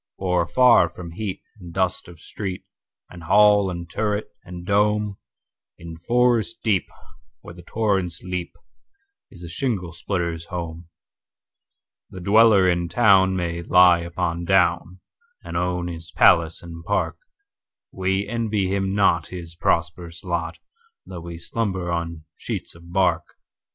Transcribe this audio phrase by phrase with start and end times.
[0.17, 2.65] For afar from heat and dust of street,
[3.11, 5.19] And hall and turret, and dome,
[5.77, 6.87] In forest deep,
[7.41, 8.55] where the torrents leap,
[9.29, 10.87] Is the shingle splitter's home.
[12.09, 15.01] The dweller in town may lie upon down,
[15.43, 20.57] And own his palace and park:We envy him not his prosperous lot,
[21.05, 23.35] Though we slumber on sheets of bark.